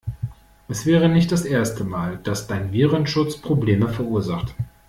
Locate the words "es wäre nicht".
0.67-1.31